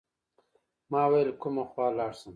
ما 0.91 1.01
ویل 1.11 1.29
کومه 1.41 1.63
خوا 1.71 1.87
لاړ 1.97 2.11
شم. 2.19 2.29